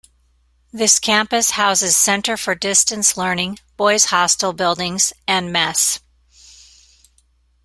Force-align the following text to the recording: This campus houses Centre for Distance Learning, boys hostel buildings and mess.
This 0.73 0.97
campus 0.97 1.51
houses 1.51 1.95
Centre 1.95 2.35
for 2.35 2.55
Distance 2.55 3.17
Learning, 3.17 3.59
boys 3.77 4.05
hostel 4.05 4.51
buildings 4.51 5.13
and 5.27 5.53
mess. 5.53 5.99